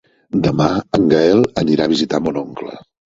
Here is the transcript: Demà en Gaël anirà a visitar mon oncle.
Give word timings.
Demà 0.45 0.65
en 0.97 1.05
Gaël 1.11 1.43
anirà 1.63 1.85
a 1.85 1.91
visitar 1.91 2.21
mon 2.29 2.41
oncle. 2.43 2.73